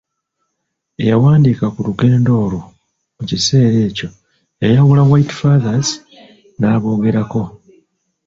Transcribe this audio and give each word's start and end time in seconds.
Eyawandiika 1.01 1.65
ku 1.73 1.79
lugendo 1.87 2.31
olwo 2.43 2.63
mu 3.15 3.21
kiseera 3.29 3.77
ekyo 3.87 4.09
yayawula 4.63 5.01
White 5.09 5.33
Fathers 5.39 5.89
n'aboogerako. 6.59 7.43